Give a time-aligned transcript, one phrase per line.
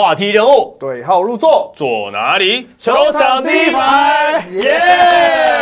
[0.00, 2.68] 话题人物对号入座，坐哪里？
[2.78, 5.57] 球场第一排，耶！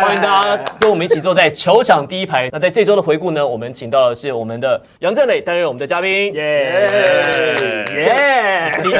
[0.00, 2.48] 欢迎大家跟我们一起坐在球场第一排。
[2.52, 6.86] 那在这周的回顾呢，我们请到的是我们的杨振磊担任我们的嘉宾，耶
[7.94, 8.72] 耶！
[8.84, 8.90] 你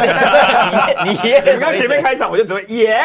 [1.11, 1.43] 你耶！
[1.45, 2.99] 刚刚前面开场我就只会耶，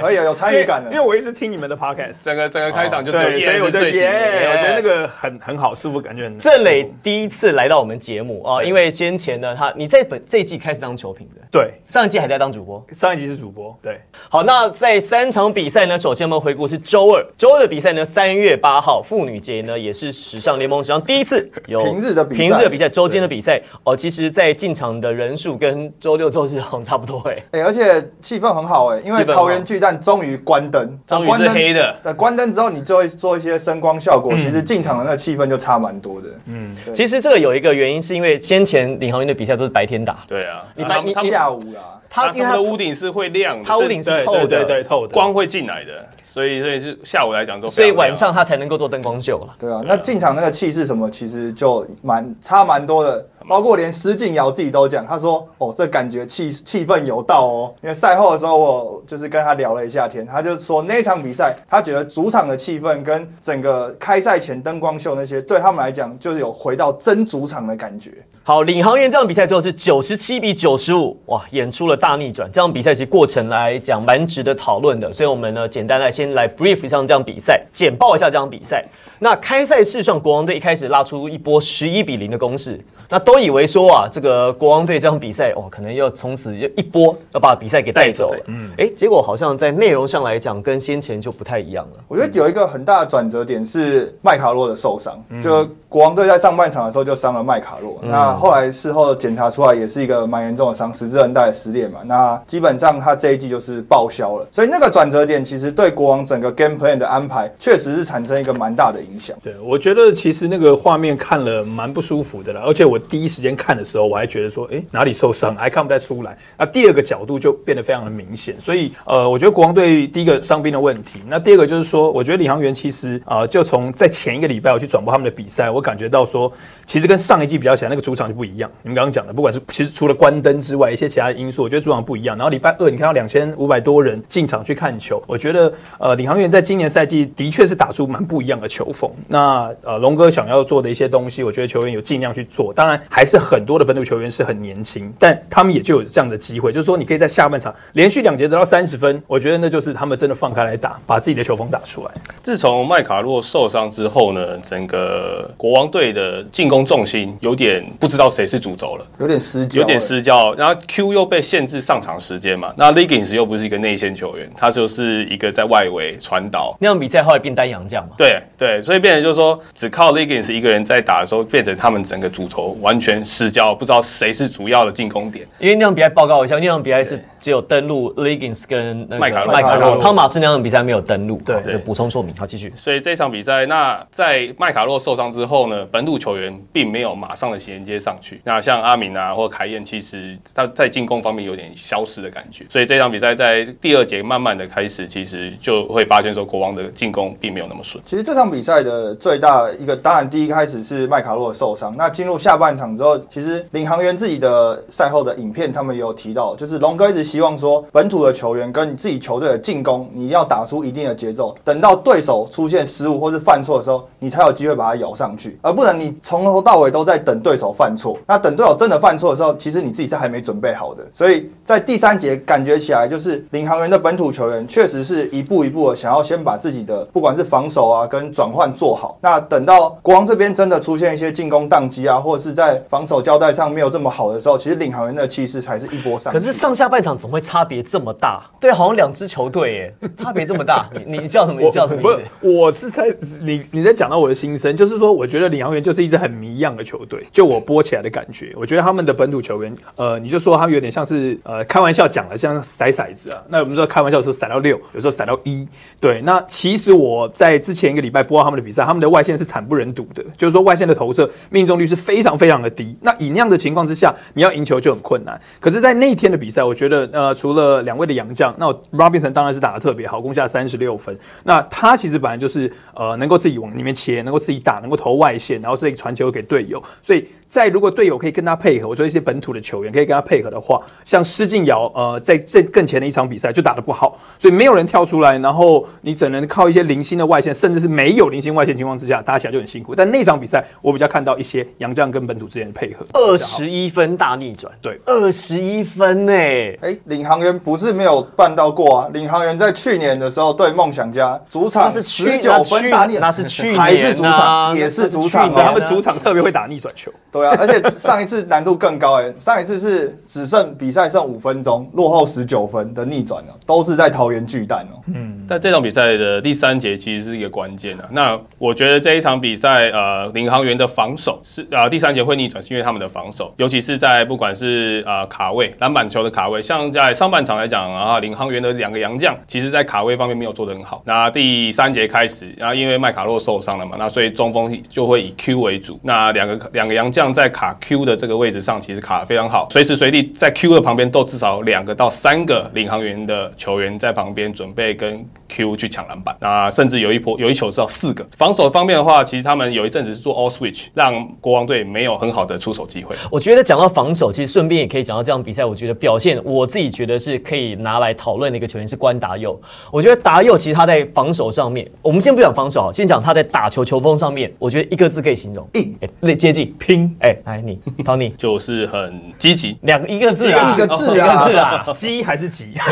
[0.00, 0.90] 可以有参与感的。
[0.90, 3.82] 因为我一直听你们的 podcast，整个整个开场就只有对，所以耶我就。
[3.92, 11.72] 耶，我觉得那个很很好，舒服，感觉很郑磊第一次来到我们节目啊，因为先前呢，他你在本这一季开始当球评的，对。
[11.86, 12.84] 上一季还在当主播。
[12.92, 13.98] 上一季是主播，对，
[14.30, 22.40] 好，那在三场比赛呢，首先我们回顾是周二，周二的比赛呢，三月八号妇女节呢，也是史上联盟史上第一次有平日的比赛。
[22.40, 23.60] 平日的比赛，周间的比赛。
[23.84, 23.96] 哦。
[23.96, 27.36] 其实，在进场的人数跟周六周日好像差不多哎。
[27.52, 31.96] 哎、而且气氛很好哎、因为桃园巨蛋终于关灯，终于关灯是黑的。
[32.02, 34.22] 对，关灯之后你就会做一些声光效嗯。
[34.22, 36.28] 果，其实进场的那个气氛就差蛮多的。
[36.46, 49.54] 嗯，其实这个有一个原因，是因为先前领航员的比赛都是白天打，对啊，你把你他们他们下午啦，他因为它的屋顶是会亮的，它屋顶是透的，对对对，透的光会进来的，所以所以是下午来讲都所以晚上它才能够做灯光秀了。
[49.58, 53.26] 对啊，那进场那个气势什么，其实就蛮差蛮多的。
[53.48, 68.12] 包括连施晋尧自己都讲，他说：“哦，这感觉气气氛有到哦。”因为赛后的时候，我就是跟他聊了一下天，他就说那一场比赛，他觉得主场的气氛跟整个开赛前灯光秀那些，对他们来讲就是有回到真主场的感觉。
[68.44, 72.50] 好，领航员这场比赛最后是九十七比九十五，哇，演出了大逆转。
[72.50, 78.84] 这场比赛其实过程来讲蛮值得讨论的，所以我们呢简单来先来 brief 一下这场比赛，简报一下这场比赛。
[79.22, 88.44] 那开赛事上，国王队一开始拉出一波十一比零的攻势，那都以为说啊，这个国王队这场比赛哦，可能要从此就一波要把比赛给带走了。
[88.48, 92.00] 嗯，哎，结果好像在内容上来讲，跟先前就不太一样了。
[92.08, 109.36] 我觉得有一个很大的转折点是麦卡洛的受伤，就国王队在上半场的时候就伤了麦卡洛，那后来事后检查出来也是一个蛮严重的伤，十字韧带的撕裂嘛，那基本上他这一季就是报销了，所以那个转折点其实对国王整个 game plan 的安排确实是产生一个蛮大的影影响。
[109.42, 116.36] 对，我觉得其实那个画面看了蛮不舒服的啦，而且我第一时间看的时候，我还觉得说，哎，哪里受伤，还看不太出来。
[116.56, 126.50] 那第二个角度就变得非常的明显，所以呃，我觉得国王队第一个伤兵的问题，那第二个就是说，我觉得领航员其实啊、就从在前一个礼拜我去转播他们的比赛，我感觉到说，
[126.86, 128.70] 其实跟上一季比较起来，那个主场就不一样。
[128.82, 132.36] 你们刚刚讲的，不管是其实除了关灯之外，一些其他因素，我觉得主场不一样。
[132.36, 139.01] 然后礼拜二你看到两千五百多人进场去看球，我觉得呃，领航员在今年赛季的确是打出蛮不一样的球风。
[139.28, 142.72] 那呃，龙哥想要做的一些东西，我觉得球员有尽量去做。
[142.74, 152.10] 当然，还是很多的本土球员是很年轻，但他们也就有这样的机会，就是说你可以在下半场连续两节得到三十分，我觉得那就是他们真的放开来打，把自己的球风打出来。
[152.42, 159.06] 自从麦卡洛受伤之后呢，整个国王队的进攻重心有点不知道谁是主轴了。
[159.18, 160.02] 有点失焦，有点。
[160.02, 166.76] 失焦，然后 Q 又被限制上场时间嘛，那 Liggins 又不是一个内线球员，他就是一个在外围传导。
[166.80, 175.46] 那场比赛后来变单阳将嘛，对对，所以变成就是说，只靠 Liggins 一个人在打的时候，变成他们整个主轴完全失焦，不知道谁是主要的进攻点。
[175.58, 182.34] 因为那场比赛报告一下，那场比赛是只有登录 Liggins 跟那个麦卡洛麦卡洛汤马斯那场比赛没有登录，对就补充说明。
[182.36, 182.72] 好，继续。
[182.76, 188.40] 所以这场比赛，那在麦卡洛受伤之后呢，本土球员并没有马上的衔接上去。
[188.44, 192.64] 那像阿敏啊或凯燕，其实他在进攻方面有点消失的感觉。
[192.68, 198.02] 所以这场比赛在第二节慢慢的开始，其实就会发现说国王的进攻并没有那么顺。
[198.06, 201.94] 其实这场比赛赛的最大一个，当然第一开始是麦卡洛受伤。
[201.98, 218.18] 那进入下半场之后，其实领航员自己的赛后的影片，他们也有提到，就是龙哥一直希望说，本土的球员跟你自己球队的进攻，你要打出一定的节奏，等到对手出现失误或是犯错的时候，你才有机会把它咬上去，而不能你从头到尾都在等对手犯错。
[218.26, 221.04] 那等对手真的犯错的时候，其实你自己是还没准备好的。
[221.12, 229.16] 所以在第三节感觉起来，就是领航员的本土球员确实是一步一步的想要先把自己的不管是防守啊跟转换做好。
[229.22, 236.30] 那等到国王这边真的出现一些进攻宕机啊，或者是在防守交代上没有这么好的时候，其实领航员的气势才是一波上。
[236.30, 238.42] 可是上下半场怎么会差别这么大？
[238.60, 240.90] 对，好像两支球队耶， 差别这么大。
[241.06, 241.62] 你你叫什么？
[241.62, 243.04] 你叫什么不意思是？，我是在
[243.40, 253.42] 你你在讲到我的心声，就是说，我觉得领航员就是一支很迷样的球队，就我播起来的感觉，我觉得他们的本土球员，呃，你就说他们有点像是呃开玩笑讲的，像骰骰子啊。
[253.48, 255.68] 那我们说开玩笑的时候骰到六，有时候甩到一，
[256.00, 256.20] 对。
[256.22, 262.96] 那其实我在之前一个礼拜播到他们的比赛，他们的外线是惨不忍睹的，就是说外线的投射命中率是非常非常的低。
[263.02, 265.40] 那以那样的情况之下，你要赢球就很困难。
[265.60, 271.16] 可是，在那一天的比赛，我觉得呃，除了两位的洋将，那 Robinson 当然是打得特别好，攻下三十六分。
[271.44, 276.82] 那他其实本来就是呃，能够自己往里面切，能够自己打，能够投外线，然后是一个传球给队友。
[277.02, 289.94] 所以在如果队友可以跟他配合，我说一些本土的球员可以跟他配合的话，像施晋尧呃，在这更前的一场比赛就打得不好，所以没有人跳出来，然后你只能靠一些零星的外线，甚至是没有零星外线情况之下打起来就很辛苦。
[289.94, 299.10] 但那场比赛我比较看到一些杨将跟本土之间的配合，二十一分大逆转，对二十一分呢、哎，领航员不是没有办到过啊！
[299.12, 307.12] 领航员在去年的时候对梦想家主场是去十九分大逆，那是去年啊还是主场，也是主场他们主场特别会打逆转球。
[307.30, 315.00] 对啊，而且上一次难度更高哎，上一次是只剩比赛剩五分钟，落后十九分的逆转哦，都是在桃园巨蛋哦。
[315.06, 318.08] 嗯但这场比赛的第三节其实是一个关键啊。
[318.10, 331.02] 那我觉得这一场比赛，呃，领航员的防守是呃第三节会逆转，是因为他们的防守，尤其是在不管是呃卡位、篮板球的卡位，像在上半场来讲啊，领航员的两个洋将，其实在卡位方面没有做得很好。
[331.06, 335.98] 那第三节开始，然后因为麦卡洛受伤了嘛，那所以中锋就会以 Q 为主。
[336.02, 346.34] 那两个两个洋将在卡 Q 的这个位置上，其实卡得非常好，随时随地在 Q 的旁边都至少两个到三个领航员的球员在旁边准备跟 Q 去抢篮板。
[346.40, 348.26] 那甚至有一波有一球至少四个。
[348.36, 353.14] 防守方面的话，其实他们有一阵子是做 all switch，让国王队没有很好的出手机会。
[353.30, 359.60] 我觉得讲到防守，其实顺便也可以讲到这场比赛，我觉得表现，我自己觉得是可以拿来讨论的一个球员是关达佑。
[359.90, 372.72] 我觉得达佑其实他在防守上面，我们先不讲防守，先讲他在打球球风上面，我觉得一个字可以形容，硬哎，类接近拼，哎，来你，Tony， 就是很积极，两个一个字啊，一个字啊一个字啊，鸡还是急？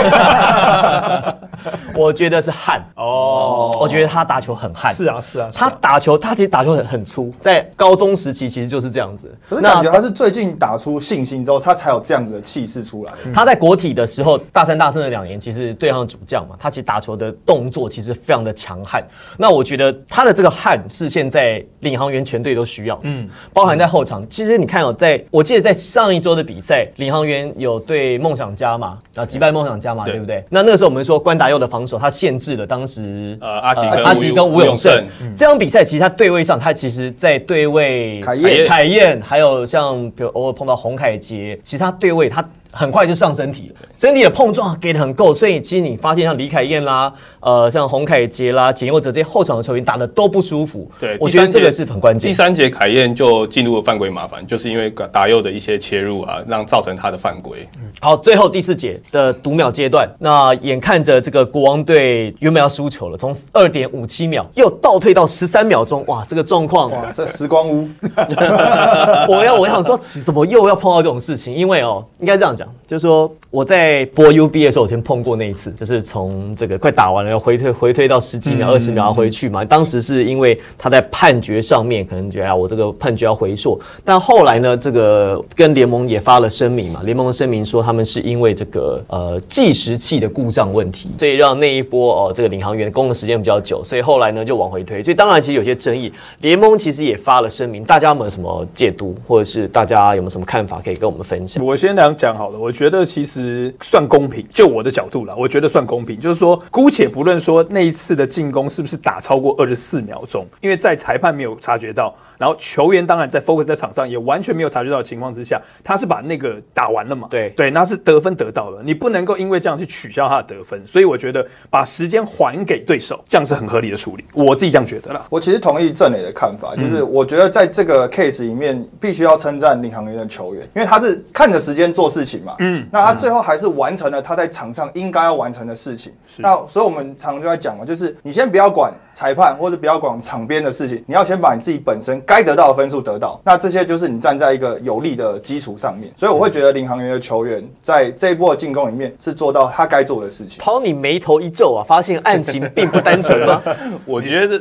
[1.94, 9.34] 我觉得是悍哦，我觉得他打球很悍，是啊，是啊，他啊打球，他其实打球很很粗，在高中时期其实就是这样子。
[9.48, 13.12] 可是感觉他是最近打出信心之后，他才有这样子的气势出来。
[13.32, 19.02] 他在国体的时候，大三大四的两年，其实对上主将嘛，他其实打球的动作其实非常的强悍。
[19.36, 24.26] 那我觉得他的这个悍是现在领航员全队都需要，嗯，包含在后场。
[24.28, 30.44] 其实你看哦，在我记得在上一周的比赛，领航员有对梦想家嘛，然后击败梦想家嘛，对对不对？
[30.50, 34.92] 那那个时候我们说关达佑的防守，他限制了当时呃，阿吉跟阿吉跟吴永胜。
[35.20, 35.32] 嗯。
[35.36, 38.66] 这场比赛，其实他对位上，他其实在对位凯燕。
[38.66, 50.90] 凯燕，还有像比如偶尔碰到洪凯杰，其实他对位他很快就上身体了，身体的碰撞给的很够，所以其实你发现像李凯燕啦，呃，像洪凯杰啦、简佑哲这些后场的球员打的都不舒服。
[50.98, 52.34] 对，我觉得这个是很关键第。
[52.34, 57.58] 三节凯燕就进入了犯规麻烦，就是因为打右的一些切入啊，让造成他的犯规。
[58.00, 67.88] 好，最后第四节的读秒阶段，那眼看着这个国王队原本要输球了，从二点五七秒又倒退到十三秒钟，哇，这个状况哇，这时光屋，
[69.28, 71.54] 我要我想说，怎么又要碰到这种事情？
[71.54, 79.64] 因为哦，应该这样讲，就是说我在播 UB 的时候，我先碰过那一次，就是从这个快打完了，要回退回退到十几秒、二十秒要回去嘛。
[79.64, 95.02] 当时是因为他在判决上面可能觉得啊，我这个判决要回溯，但后来呢，这个跟联盟也发了声明嘛，联盟的声明说他们是因为这个呃计时器的故障问题，所以让那一波哦这个领航员攻的时间比较久，所以后来呢就往回推。
[95.02, 101.64] 所以当然其实有些争议，联盟其实也发了声明，大家有没有什么解读，或者是大家有没有什么看法可以跟我们分享？
[101.64, 106.18] 我先来讲好了，我觉得其实算公平，就我的角度啦，我觉得算公平。
[106.18, 117.28] 就是说，姑且不论说那一次的进攻是不是打超过二十四秒钟，因为在裁判没有察觉到，然后球员当然在 focus 在场上也完全没有察觉到的情况之下，他是把那个打完了嘛？
[117.30, 125.26] 对对，那是得分得到了，你不能够因为这样去取消他的得分，所以我觉得把时间还给对手，这样是很合理的处理，我自己这样觉得啦。
[125.30, 132.54] 我其实同意郑磊的看法，嗯就是我觉得在这个 case 里面，必须要称赞领航员的球员，因为他是看着时间做事情嘛。
[132.58, 136.12] 嗯，那他最后还是完成了他在场上应该要完成的事情。
[136.38, 143.40] 那所以我们常常就在讲嘛，就是你先不要管裁判或者不要管场边的事情，你要先把你自己本身该得到的分数得到。
[143.44, 150.58] 那这些就是你站在一个有利的基础上面，所以我会觉得领航员的球员在这一波的进攻里面是做到他该做的事情。
[150.60, 153.62] 涛，你眉头一皱啊，发现案情并不单纯吗？
[154.06, 154.60] 我觉得，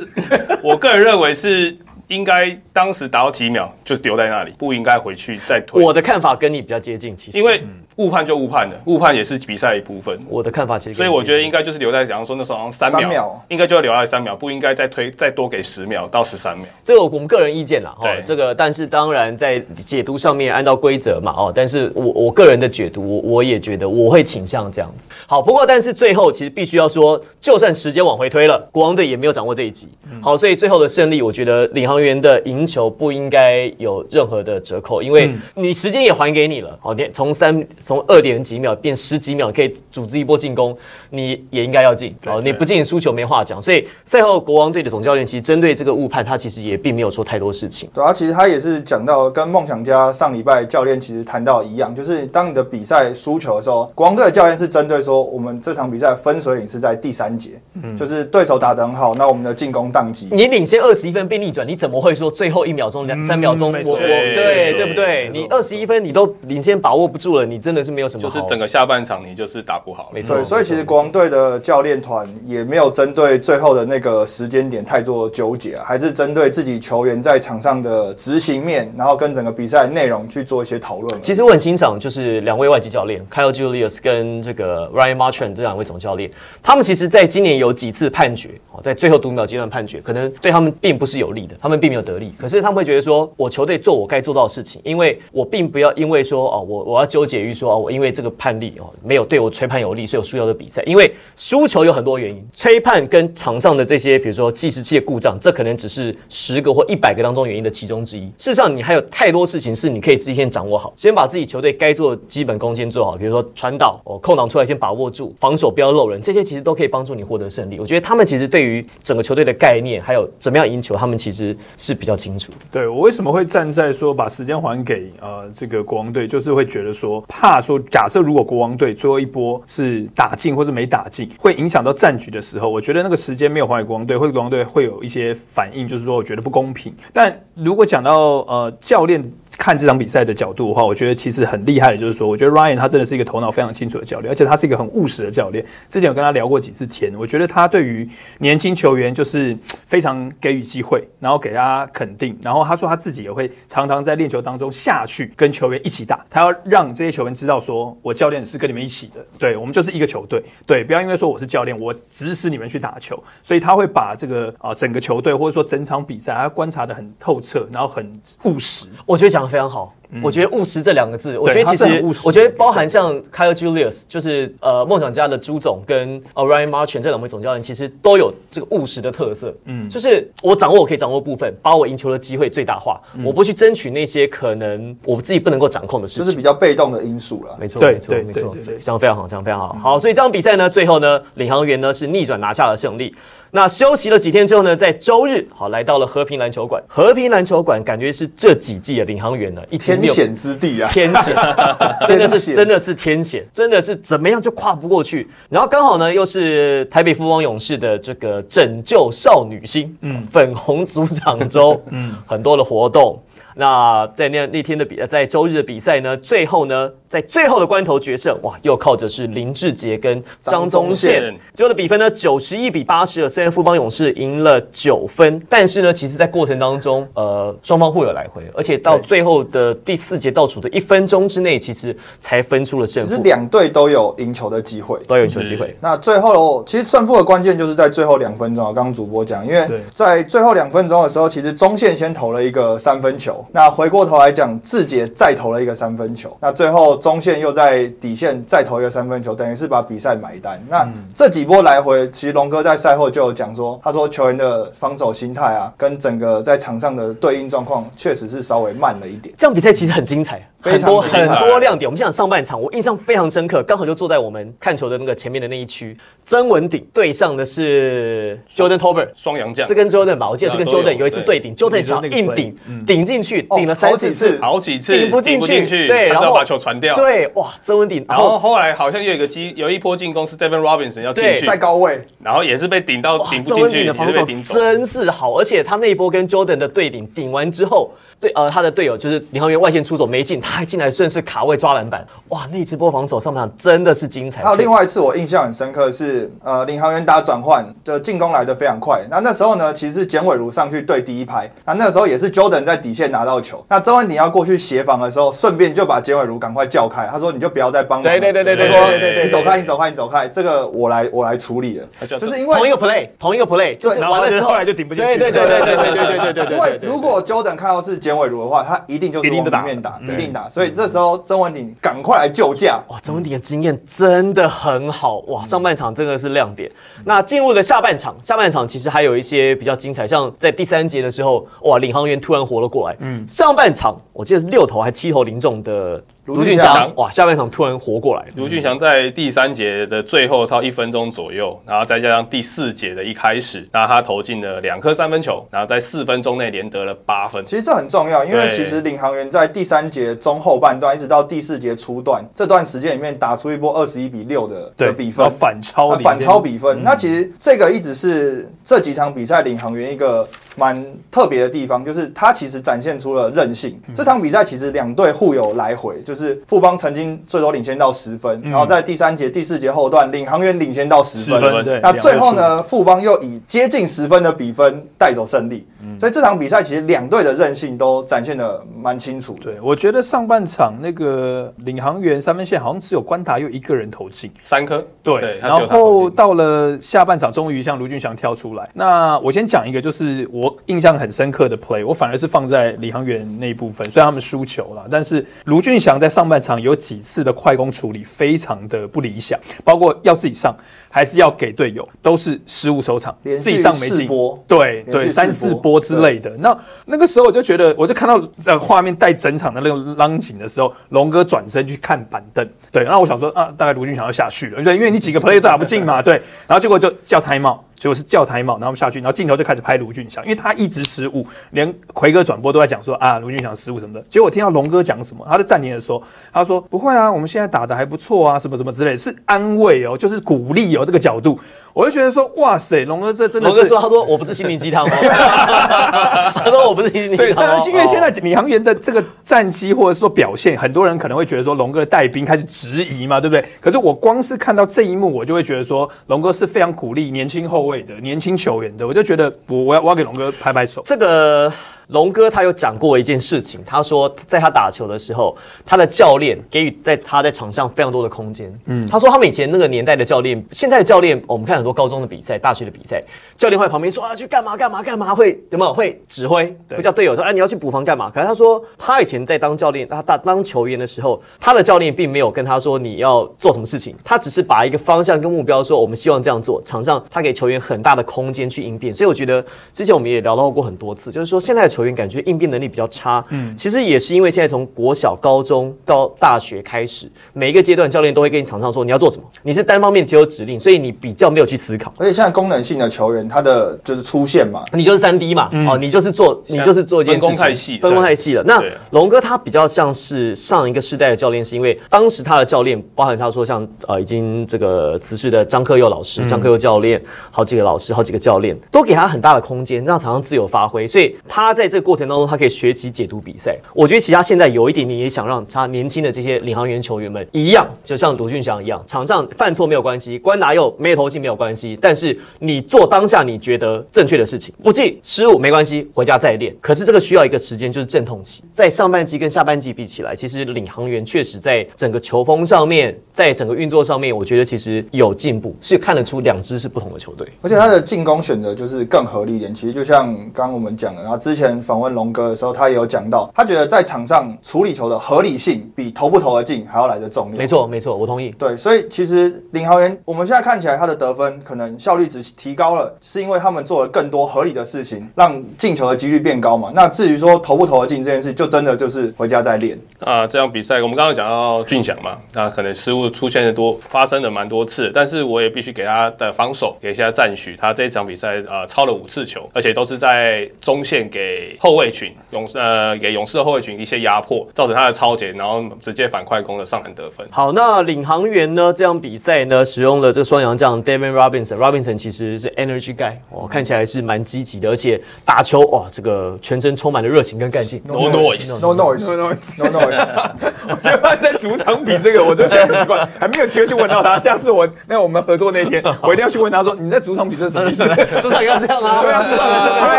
[0.62, 1.76] 我个人认为是
[2.10, 5.80] 应该当时打到几秒就丢在那里，不应该回去再推。
[5.82, 7.64] 我的看法跟你比较接近，其实因为
[8.00, 10.18] 误判就误判了，误判也是比赛一部分。
[10.26, 16.66] 我的看法其实所以我觉得应该就是留在，假如说那时候好像三秒，秒应该就要留在三秒，不应该再推再多给十秒到十三秒。
[16.82, 25.10] 这个我们个人意见啦，哈对，这个但是当然在解读上面按照规则嘛，哦，但是我我个人的解读，我我也觉得我会倾向这样子。
[25.26, 29.88] 好，不过但是最后其实必须要说，就算时间往回推了，国王队也没有掌握这一集，
[30.22, 40.76] 好，所以最后的胜利，我觉得领航员的赢球不应该有任何的折扣，因为你时间也还给你了，好，你从三从二点几秒变十几秒，可以组织一波进攻，
[41.10, 47.90] 你也应该要进，哦，你不进输球没话讲，所以赛后国王队的总教练其实针对这个误判，他其实也并没有说太多事情。
[47.92, 60.28] 对啊，其实他也是讲到跟梦想家上礼拜教练其实谈到一样，就是当你的比赛输球的时候，国王队的教练是针对说我们这场比赛分水岭是在第三节，嗯就是对手打得很好，那我们的进攻宕机。
[60.30, 65.28] 你领先二十一分被逆转，你怎么会说最后一秒钟、两三秒钟，我我对对对不对？
[65.32, 68.22] 你二十一分你都领先把握不住了，你真的是没有什么。
[68.22, 70.10] 就是整个下半场你就是打不好。
[70.12, 81.22] 没错对，所以其实国王队的教练团也没有针对最后的那个时间点太做纠结啊，还是针对自己球员在场上的执行面，然后跟整个比赛内容去做一些讨论。
[81.22, 86.28] 其实我很欣赏，就是两位外籍教练 Kyle Julius 跟这个 Ryan Marchand 这两位总教练，
[86.60, 108.26] 他们其实在今年有几次判决，哦，在最后读秒阶段判决，可能对他们并不是有利的，他们并没有得利，可是他们会觉得说，我球队做我该做到的事情，因为我并不要因为说哦，我我要纠结于说哦，我因为这个判例哦没有对我吹判有利，所以我输掉的比赛，因为输球有很多原因，吹判跟场上的这些比如说计时器的故障，这可能只是十个或一百个当中原因的其中之一。
[108.38, 117.78] 事实上，你还有太多事情是你可以自己先掌握好，先把自己球队该做的基本功先做好，比如说传导哦，空档出来先把握住，防守不要漏人，这些其实都可以帮助你获得胜利。
[117.78, 122.52] 我觉得他们其实对于整个球队的概念，还有怎么样赢球，他们其实是比较清楚。
[122.70, 136.94] 对我为什么会站在说把时间还给呃这个国王队，就是会觉得说怕说假设如果国王队最后一波是打进或是没打进，会影响到战局的时候，我觉得那个时间没有还给国王队，会国王队会有一些反应，就是说我觉得不公平。
[137.14, 139.32] 但如果讲到呃教练。
[139.60, 145.62] 看这场比赛的角度的话，我觉得其实很厉害的，就是说，我觉得 Ryan 他真的是一个头脑非常清楚的教练，而且他是一个很务实的教练。
[145.86, 149.54] 之前有跟他聊过几次天，我觉得他对于年轻球员就是
[149.86, 168.10] 非常给予机会，然后给他肯定，然后他说他自己也会常常在练球当中下去跟球员一起打，他要让这些球员知道说，我教练是跟你们一起的，对我们就是一个球队，对，不要因为说我是教练，我指使你们去打球，所以他会把这个啊、整个球队或者说整场比赛，他观察的很透彻，然后很
[168.44, 168.86] 务实。
[169.04, 169.94] 我觉得讲非常好。
[170.24, 179.54] 我觉得务实这两个字，我觉得其实我觉得包含像 Kyle Julius，就是呃梦想家的朱总跟呃 Ryan Marchand 这两位总教练，其实都有这个务实的特色。
[179.66, 186.24] 嗯，就是我掌握我可以掌握部分，把我赢球的机会最大化，我不去争取那些可能我自己不能够掌控的事情。
[186.24, 187.56] 就是比较被动的因素了。
[187.60, 189.74] 没错，对没错，对没错对对对，这样非常好，这样非常好。
[189.74, 193.14] 好，所以这场比赛呢，最后呢，领航员呢是逆转拿下了胜利。
[193.52, 196.82] 那休息了几天之后呢，在周日好来到了和平篮球馆。
[196.86, 200.88] 和平篮球馆感觉是这几季的领航员呢，一天没有天险之地啊！
[200.90, 201.34] 天险，
[202.06, 205.28] 真的是天险真的是天险，真的是怎么样就跨不过去。
[205.48, 213.20] 然后刚好呢，又是台北富邦勇士的这个拯救少女心，嗯，粉红组长周， 嗯，很多的活动。
[213.56, 223.28] 那在那那天的比，在周日的比赛呢，最后呢，在最后的关头决胜，哇，又靠着是林志杰跟张宗宪宪，最后的比分呢，九十一比八十二。
[223.28, 234.96] 虽然富邦勇士赢了九分，但是呢，其实在过程当中，呃，双方互有来回，而且到最后的第四节倒数的一分钟之内，其实才分出了胜负，其实两队都有赢球的机会。
[235.08, 235.76] 都有赢球机会。
[235.80, 238.72] 那最后，其实胜负的关键就是在最后两分钟啊。
[238.72, 250.60] 刚刚主播讲，因为在最后两分钟的时候，其实中线先投了一个三分球，那回过头来讲，志杰再投了一个三分球，那最后中线又在底线再投一个三分球，等于是把比赛买单。
[250.68, 259.34] 那这几波来回，其实龙哥在赛后就有讲说，他说球员的防守心态啊，跟整个在场上的对应状况，确实是稍微慢了一点。
[259.38, 261.88] 这样比赛其实很精彩，非很多很多亮点。
[261.88, 265.96] 我们现在上半场，我印象非常深刻，刚好就坐在我们看球的那个前面的那一区。
[266.24, 270.28] 曾文鼎对上的是 Jordan Tolbert，双阳将是跟 Jordan 吧？
[270.28, 276.94] 我记得是跟 Jordan 有一次对顶，Jordan 想那个硬顶嗯，顶进去，哦顶了三好几四次次，好几次顶不进去，对，然后要把球传掉。
[276.94, 284.54] 对，哇，曾文鼎，然后后来好像又有一个机，有一波进攻是 Devin Robinson 要进去，在高位，然后也是被顶到顶不进去，的防守是被顶走。
[284.54, 294.42] 真是好，而且他那一波跟 Jordan 的对顶顶完之后，对呃他的队友就是领航员外线出手没进，他还进来顺势卡位抓篮板，哇，那支波防守上半场真的是精彩。
[294.42, 299.00] 还有另外一次我印象很深刻是，呃，领航员打转换的进攻来的非常快。
[299.08, 308.02] 那那时候呢，其实是简伟如上去对第一排，那那个时候也是 Jordan 在底线拿到球，那周文鼎要过去协防的时候，顺便就把简伟如赶快叫叫开，他说你就不要再帮。
[308.02, 311.86] 对对对对对他说对对对，你走开，你走开，你走开，这个我来我来处理了。
[312.06, 316.56] 就就是因为同一个 play，同一个 play，就是然后完了之后后来就顶不进去对对对对对对对对对对对。
[316.56, 320.48] 因为如果 Jordan 看到是简伟如的话，他一定就是往一定打里面打，一定打。
[320.48, 322.82] 所以这时候曾文鼎赶快来救驾。
[322.88, 325.44] 哇，曾文鼎的经验真的很好哇！
[325.44, 326.68] 上半场真的是亮点。
[327.04, 332.96] 那进入了下半场，下半场其实还有一些比较精彩，像在第三节的时候，哇，领航员突然活了过来。
[332.98, 338.26] 嗯，上半场我记得是六投还七投零中的卢俊祥祥，哇，下半场突然活过来。
[338.36, 347.42] 卢俊祥在第三节的最后超一分钟左右，然后再加上第四节的一开始，然后他投进了两颗三分球，然后在四分钟内连得了八分。
[347.46, 356.82] 其实这很重要，因为其实领航员在第三节中后半段一直到第四节初段这段时间里面打出一波二十一比六的的比分，反超反超比分。
[356.82, 363.80] 那其实这个一直是这几场比赛领航员一个蛮特别的地方，就是他其实展现出了韧性。
[363.94, 371.40] 这场比赛其实两队互有来回，就是富邦曾经最多领先到十分，然后在第三节、第四节后段，领航员领先到十分。
[371.40, 375.66] 分，那最后呢，富邦又以接近十分的比分带走胜利。
[375.98, 379.34] 所以这场比赛其实两队的韧性都展现的蛮清楚。
[379.40, 388.68] 对，我觉得上半场那个领航员三分线好像只有关达又一个人投进，三颗，对，他然后到了下半场，终于像卢俊祥跳出来。
[388.74, 400.54] 那我先讲一个，就是我印象很深刻的 play，我反而是放在领航员那一部分，虽然他们输球了，但是卢俊祥在上半场有几次的快攻处理非常的不理想，包括要自己上
[400.90, 404.06] 还是要给队友，都是失误收场，自己上没进
[404.46, 406.30] 对对，三四波之类的。
[406.38, 406.54] 那
[406.86, 416.14] 那个时候我就觉得，我就看到呃画面带整场的那个浪景的时候，龙哥转身去看板凳，对，然后我想说啊，大概卢俊祥要下去了，对，因为你几个 play 都打不进嘛， 对，
[416.48, 417.64] 然后结果就叫台帽。
[417.80, 424.04] 结果是叫台帽，然后下去，然后镜头就开始拍卢俊祥，因为他一直失误，连奎哥转播都在讲说啊，卢俊祥失误什么的。
[424.10, 431.40] 结果我听到龙哥讲什么，他在暂停的时候，他说不会啊，我们现在打的还不错啊，什么什么之类，是安慰哦，就是鼓励哦，这个角度，
[431.72, 434.90] 我就觉得说哇塞，龙哥这真的是龙哥说：“他说我不是心灵鸡汤哦，
[436.34, 437.48] 他说我不是心灵鸡对，汤哦。
[437.52, 443.42] 但是因为现在领航员的这个战绩或者说表现，很多人可能会觉得说龙哥的带兵开始质疑嘛，对不对？
[443.58, 450.82] 可是我光是看到这一幕，我就会觉得说龙哥是非常鼓励年轻后位的、年轻球员的，我就觉得我我要我要给龙哥拍拍手。
[450.84, 451.50] 这个
[451.90, 458.52] 龙哥他有讲过一件事情，他说在他打球的时候，他的教练给予在他在场上非常多的空间。
[458.66, 463.02] 嗯，他说他们以前那个年代的教练，现在的教练，我们看很多高中的比赛、大学的比赛，
[463.36, 465.74] 教练会在旁边说啊去干嘛干嘛干嘛，会有没有？
[465.74, 468.10] 会指挥，会叫队友说哎你要去补防干嘛？
[468.10, 491.92] 可是他说他以前在当教练，他当当球员的时候，他的教练并没有跟他说你要做什么事情，他只是把一个方向跟目标说我们希望这样做，场上他给球员很大的空间去应变，所以我觉得之前我们也聊到过很多次，就是说现在的球员感觉应变能力比较差，嗯，其实也是因为现在从国小、高中到大学开始，每一个阶段教练都会跟你场上说你要做什么，你是单方面接受指令，所以你比较没有去思考。
[491.98, 498.42] 而且现在功能性的球员，他的就是出现嘛，你就是三 D 嘛，哦，你就是做，你就是做一件事情，分工太细分工太细了。
[498.44, 510.86] 那龙哥他比较像是上一个世代的教练，是因为当时他的教练，包含他说像呃已经这个辞世的张克佑老师、张克佑教练，好几个老师、好几个教练，都给他很大的空间，让场上自由发挥。
[510.86, 513.56] 所以他在这个过程当中，他可以学习解读比赛。
[513.72, 526.54] 我觉得其他现在有一点，你也想让他年轻的这些领航员球员们一样，就像卢俊祥一样，场上犯错没有关系，关拿又没有投进没有关系，但是你做当下你觉得正确的事情，不进失误没关系，回家再练。
[526.60, 528.42] 可是这个需要一个时间，就是阵痛期。
[528.50, 537.26] 在上半季跟下半季比起来，其实领航员确实在整个球风上面，在整个运作上面，我觉得其实有进步，是看得出两支是不同的球队。
[537.42, 539.54] 而且他的进攻选择就是更合理一点。
[539.54, 547.38] 其实就像刚刚我们讲的，然后之前访问龙哥的时候，他也有讲到，他觉得在场上处理球的合理性比投不投得进还要来得重要。
[547.38, 548.28] 没错，没错，我同意。
[548.38, 556.70] 对，所以其实领航员我们现在看起来他的得分可能效率值提高了，是因为他们做了更多合理的事情，让进球的几率变高嘛。
[556.74, 559.78] 那至于说投不投得进这件事，就真的就是回家再练。
[560.00, 577.26] 啊，这场比赛我们刚刚讲到俊祥嘛，那可能失误出现的多，发生的蛮多次，但是我也必须给他的防守给一下赞许，他这一场比赛呃超了五次球，而且都是在中线给后卫群勇呃给勇士的后卫群一些压迫，造成他的超节，然后直接反快攻的上篮得分。
[577.30, 578.72] 好，那领航员呢？
[578.72, 581.56] 这场比赛呢，使用了这个双阳将 David Robinson。
[581.56, 587.82] Robinson 其实是 energy guy，哦，看起来是蛮积极的，而且打球哇，这个全身充满了热情跟干劲。
[587.84, 589.16] No noise No noise.
[589.16, 589.62] No noise.
[589.62, 590.30] No noise.
[590.70, 594.18] 我觉得他在主场比这个，我都觉得很奇怪， 还没有机会去问到他。
[594.18, 597.84] 下次我那我们合作那天， 我一定要去问他说，你在主场比这是什么意思？
[598.20, 599.22] 主场要这样啊，对啊？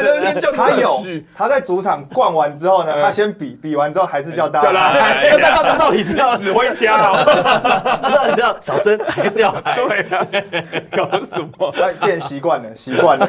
[0.00, 7.24] 对啊，就他有去他在主场逛完之后呢，他先比比完之后还是叫大叫大家到底是要指挥家哦。
[8.02, 10.26] 到底是要小声 还是要对啊，
[10.96, 11.72] 搞什么？
[11.76, 13.28] 他变习惯了，习惯了。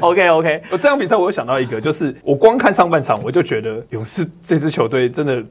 [0.00, 5.42] ？OK OK，我这场比赛我又想到一个，就是我光看上半场，我就觉得勇士这支球队真的。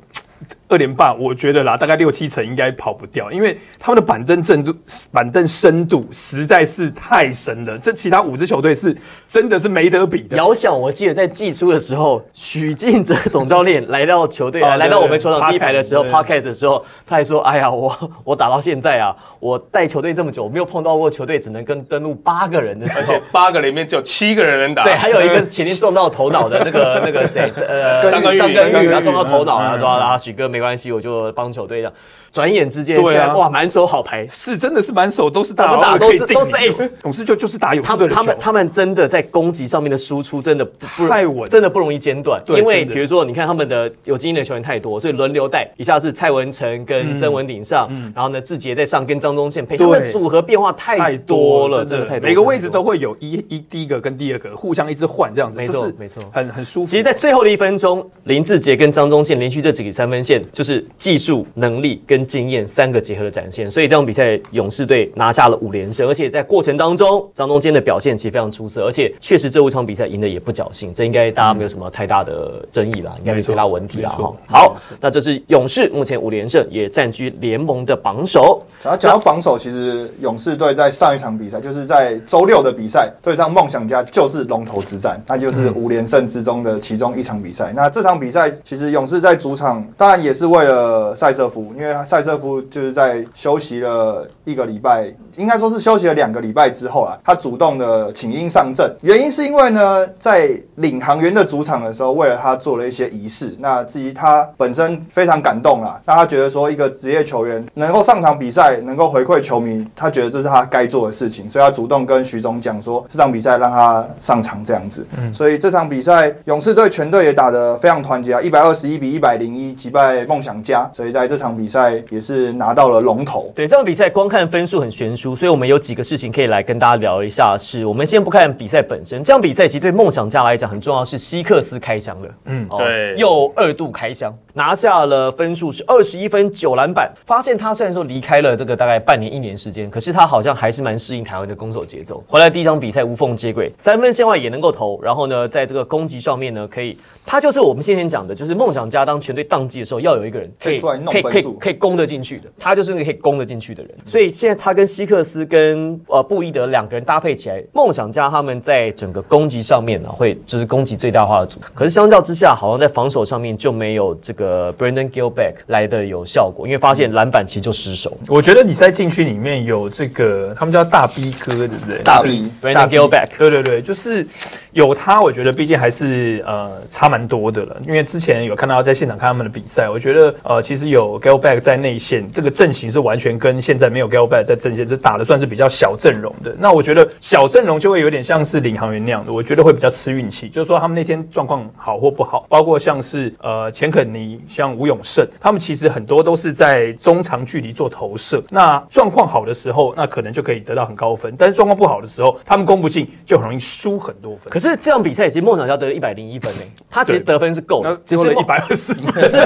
[0.70, 4.74] 二连霸，我觉得啦，大概六七成应该跑不掉，因为他们的板凳深度、
[5.12, 7.76] 板凳深度实在是太深了。
[7.78, 10.38] 这其他五支球队是真的是没得比的。
[10.38, 24.84] 遥想我记得在季初的时候，许晋哲总教练来到球队，哦来来到我们球场第一排的时候，Podcast 的时候，他还说：“哎呀，我 我打到现在啊，我带球队这么久，我没有碰到过球队只能跟登录八个人的时候而且。”八个里面只有七个人能打。
[24.84, 29.78] 对，还有一个是前天撞到头脑的那个那个谁，呃， 张张根玉根玉，张根玉他撞到头脑了？
[29.80, 31.94] 然后许哥没关系，我就帮球队这样。
[32.32, 34.26] 转眼之间，对啊哇，满手好牌。
[34.28, 42.40] 是真的是满手都是大怎么佬打都是都是可以定你 ace 勇士就就是打勇士他们队的球他们他们真的在攻击上面的输出真的不不太稳真的不容易间断。
[42.46, 52.30] 对因为比如说，你看他们的有经验的球员太多，所以轮流带，一下是蔡文成跟曾文鼎上，然后呢志杰在上跟张宗宪配，他们对组合变化太多了，真的太多。
[52.30, 56.86] 每个位置都会有一一第一个跟第二个互相一直换这样子，没错没错很很舒服。
[56.86, 63.70] 其实，在最后的一分钟，林志杰跟张宗宪连续这几个三分线，就是技术、能力跟经验三个结合的展现。
[63.70, 74.34] 所以这场比赛，勇士队拿下了五连胜，而且在过程当中，张东坚的表现其实非常出色，而且确实这五场比赛赢的也不侥幸，这应该大家没有什么太大的争议啦，应该没有太大问题啦哈。
[74.48, 78.62] 好，那这是勇士目前五连胜，也占据联盟的榜首。
[78.82, 87.74] 讲到讲到榜首，其实勇士队在上一场比赛，就是在周六的比赛对上梦想家，就是龙头之战，那就是五连胜之中的其中一场比赛。
[87.76, 115.08] 那这场比赛其实勇士在主场，当然也是是为了塞瑟夫，因为塞瑟夫就是在休息了一个礼拜，应该说是休息了两个礼拜之后啊，他主动的请缨上阵，原因是因为呢，在领航员的主场的时候，为了他做了一些仪式，那至于他本身非常感动啦，那他觉得说一个职业球员能够上场比赛，能够回馈球迷，他觉得这是他该做的事情，所以他主动跟徐总讲说，这场比赛让他上场这样子。
[115.18, 123.52] 嗯所以这场比赛勇士队全队也打得非常团结啊，一百二十一比一百零一击败梦想家，所以在这场比赛也是拿到了龙头。
[123.56, 127.56] 对这场比赛，光看分数很悬殊，所以我们有几个事情可以来跟大家聊一下。
[127.58, 137.12] 是我们先不看比赛本身，这场比赛其实对梦想家来讲很重要，是希克斯开箱了，嗯，对又二度开箱，拿下了分数是二十一分九篮板。
[137.26, 142.24] 发现他虽然说离开了这个大概半年一年时间，可是他好像还是蛮适应台湾的攻守节奏。
[142.28, 153.92] 回来第一场比赛无缝接轨，三分线外也能够投，然后呢，在这个攻击上面呢，可以，他就是我们先前讲的，就是梦想家当全队宕机的时候，要有一个人可以出来弄可以可以分数可以攻得进去的，他就是那个可以攻得进去的人。
[154.06, 161.60] 所以现在他跟希克斯跟呃布伊德两个人搭配起来，梦想家他们在整个攻击上面呢，会就是攻击最大化的组。
[161.74, 168.18] 可是相较之下，好像在防守上面就没有这个 Brandon Gilbeck 来的有效果，因为发现篮板其实就失手。
[168.28, 172.02] 我觉得你在禁区里面有这个，他们叫大 B 哥，对不对？
[172.04, 174.26] 大 B Brandon Gilbeck 对对对，就是
[174.74, 177.76] 有他，我觉得毕竟还是呃差蛮多的了。
[177.86, 186.56] 因为之前有看到在现场看他们的比赛，我觉得呃其实有 Gilbeck 在内线，这个阵型是完全跟现在没有 Gilbeck 在阵线，这打的算是比较小阵容的。
[186.60, 198.44] 那我觉得小阵容就会有点像是领航员那样的，我觉得会比较吃运气，就是说他们那天状况好或不好，包括像是呃钱肯尼、像吴永胜，他们其实很多都是在中长距离做投射。
[198.50, 204.50] 那状况好的时候，那可能就可以得到很高分；但是状况不好的时候，他们攻不进，就很容易输很多分。
[204.52, 209.38] 可是这场比赛已经梦想要得了一百零一分呢，他其实得分是够那的，只是一百二十分， 只是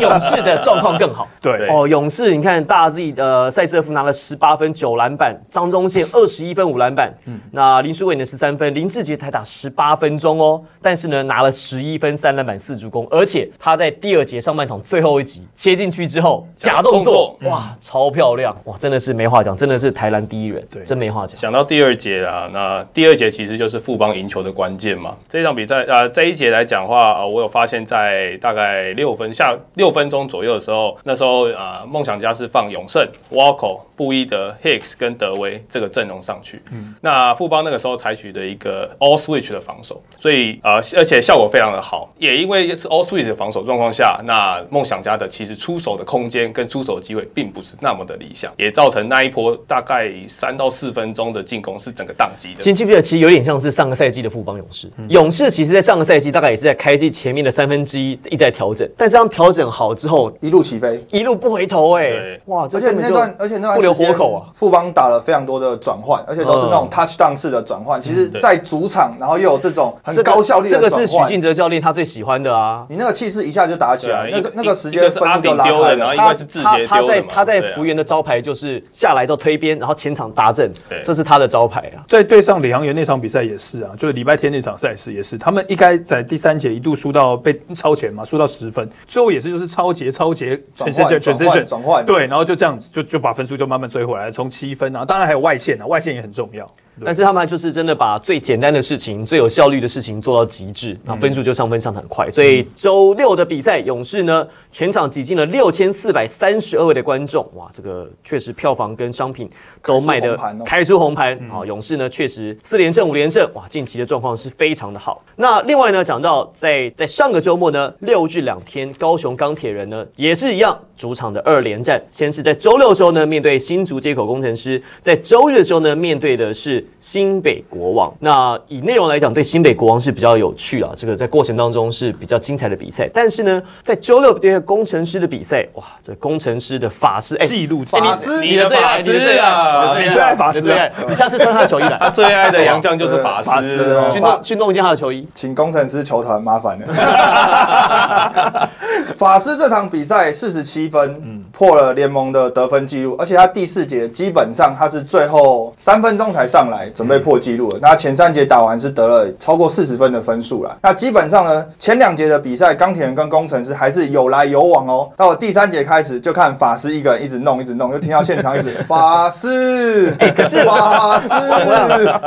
[0.00, 1.28] 勇士的状况更好。
[1.40, 21.40] 对哦，勇士，你看大 Z 的塞瑟夫拿了十八分九篮板，张忠宪二十一分五篮板，嗯那林书伟呢十三分，林志杰才打十八分钟哦，但是呢拿了十一分三篮板四助攻，而且他在第二节上半场最后一集切进去之后假动作，哇，超漂亮，哇，真的是没话讲，真的是台篮第一人，对真没话讲。
[21.40, 25.14] 讲到第二节啊，那第二节其实就是富邦赢球的关键嘛。
[25.28, 34.54] 这场比赛啊、呃，这一节来讲的话，呃，我有发现，在大概六分下六分钟左右的时候，那时候啊、呃，梦想家是放永胜、Walker、布伊德、
[34.84, 36.62] Hicks 跟德威这个阵容上去。
[36.70, 42.12] 嗯，那富邦那个时候采取的一个 All Switch 的防守，所以呃，而且效果非常的好。
[42.18, 52.62] 也因为是 All Switch 的防守状况下，那梦想家的其实出手的空间跟出手的机会并不是那么的理想，也造成那一波大概三到四分钟的进攻是整个宕机的。
[52.62, 54.90] 新记不记得，其实有点像是上个赛季的富邦勇士。
[55.08, 61.04] 勇士其实，在上个赛季大概也是在开季前面的三分之一一直在调整，但是当调整好之后，一路起飞。
[61.10, 64.50] 一路不回头、哎对，哇，而且那段，而且那段不留活口啊。
[64.54, 68.02] 富邦打了非常多的转换，而且都是那种 touchdown 式的转换。
[68.02, 72.84] 其实，在主场，然后又有这种很高效率的这个是，许晋哲教练他最喜欢的啊。
[72.88, 75.88] 你那个气势一下就打起来，那个那个时间分数就丢拉开了。
[75.90, 82.02] 的然后应该是志他他杰丢的嘛在他在对啊福原的招牌就是下来之后推边，然后前场达阵对，这是他的招牌啊。
[82.08, 96.64] 在对上李航员那场比赛也是啊，就是礼拜天那场赛事也是，他们一该在第三节一度输到被超前嘛，输到十分，最后也是就是超节超节转换 transition 转换转换对，然后就这样子就就把分数就慢慢追回来，从七分啊，当然还有外线啊，外线也很重要。
[97.04, 102.30] 但是他们就是真的把最简单的事情、最有效率的事情做到极致，那分数就上分上的很快。
[102.30, 109.50] 所以周六的比赛，勇士呢全场挤进了六千四百三十二位的观众，哇，这个确实票房跟商品
[109.82, 111.66] 都卖的开出红盘哦开出红盘啊！
[111.66, 115.20] 勇士呢确实四连胜五连胜，哇，近期的状况是非常的好。
[115.34, 128.10] 那另外呢，讲到在在上个周末呢，六至两天，高雄钢铁人呢也是一样，主场的二连战，先是在周六的时候呢面对新竹接口工程师，在周日的时候呢面对的是新北国王。
[128.20, 133.06] 那以内容来讲，对新北国王是比较有趣啊，这个在过程当中是比较精彩的比赛。
[133.12, 143.76] 但是呢，在周六对工程师的比赛，哇，这工程师的法师哎记录哎你法师你的最爱，你的最爱，你最爱法师啊你下次穿他的球衣来，他最爱的洋将就是法法师
[144.10, 145.28] 去弄去弄一件他的球衣。
[145.34, 146.86] 请工程师球团麻烦了。
[149.14, 151.20] 法师这场比赛四十七分。
[151.22, 157.78] 嗯，破了联盟的得分记录，而且他第四节基本上他是最后三分钟才上来，准备破纪录了。
[157.80, 160.76] 那前三节打完是得了超过四十分的分数了。
[160.82, 165.08] 那基本上呢，前两节的比赛，钢铁人跟工程师还是有来有往哦。
[165.16, 171.28] 到了第三节开始，就看法师一个人一直弄，一直弄，就听到现场一直 法师，哎，可是法师。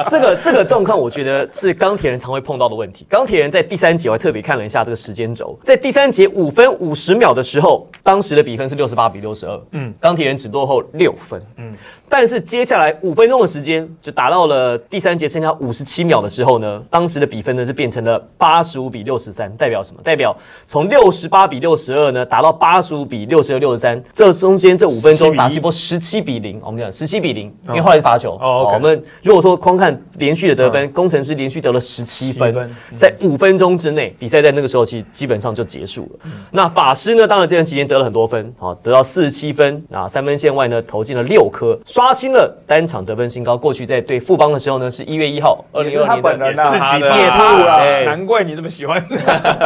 [0.07, 3.05] 这个这个状况，我觉得是钢铁人常会碰到的问题。
[3.09, 11.73] 钢铁人在第三节，我还特别看了一下这个时间轴，在第三节五分五十秒的时候，当时的比分是六十八比六十二，嗯，钢铁人只落后六分，嗯。
[12.09, 20.01] 但是接下来五分钟的时间，就打到了第三节剩下五十七秒的时候呢，当时的比分呢是变成了八十五比六十三，代表什么？
[20.03, 20.35] 代表
[20.67, 28.37] 从六十八比六十二呢打到八十五比六十二六十三，这中间这五分钟打一波十七比零，我们讲十七比零，因为后来是罚球。
[28.41, 36.29] 我们如果说光看连续的得分，工程师连续得了十七分17分，在五分钟之内，比赛在那个时候其实基本上就结束了。
[36.51, 43.57] 那法师呢，当然这段期间得了很多分，好，得到四十七分，啊，三分线外呢投进了六颗，刷新了单场得分新高。
[43.57, 49.03] 过去在对富邦的时候呢，是一月一号，二也是他零二年本人啊，对难怪你这么喜欢。